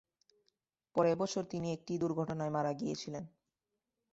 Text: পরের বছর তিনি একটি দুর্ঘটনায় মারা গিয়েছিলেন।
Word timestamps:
পরের 0.95 1.15
বছর 1.15 1.43
তিনি 1.43 1.67
একটি 1.73 1.93
দুর্ঘটনায় 1.97 2.51
মারা 2.51 2.71
গিয়েছিলেন। 2.73 3.23